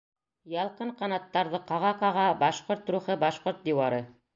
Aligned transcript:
Ялҡын-ҡанаттарҙы 0.53 1.61
ҡаға-ҡаға, 1.69 2.27
Башҡорт 2.43 2.95
рухы— 2.97 3.21
башҡорт 3.27 3.67
диуары! 3.71 4.07